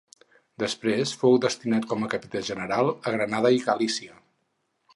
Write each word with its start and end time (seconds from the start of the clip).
Després 0.61 1.11
fou 1.23 1.35
destinat 1.43 1.85
com 1.93 2.07
a 2.07 2.09
capità 2.13 2.41
general 2.49 2.91
a 2.95 3.13
Granada 3.17 3.53
i 3.57 3.61
Galícia. 3.69 4.17